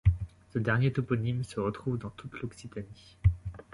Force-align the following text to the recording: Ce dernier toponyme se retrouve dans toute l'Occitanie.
Ce 0.49 0.57
dernier 0.57 0.91
toponyme 0.91 1.43
se 1.43 1.59
retrouve 1.59 1.99
dans 1.99 2.09
toute 2.09 2.41
l'Occitanie. 2.41 3.19